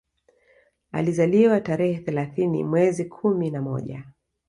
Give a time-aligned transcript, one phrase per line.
[0.91, 4.03] Alizaliwa tarehe thelathini mwezi wa kumi na moja